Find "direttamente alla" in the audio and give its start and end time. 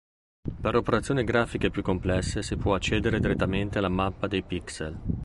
3.19-3.87